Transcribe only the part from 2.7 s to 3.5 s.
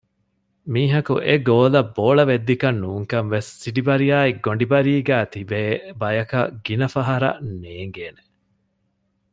ނޫންކަން ވެސް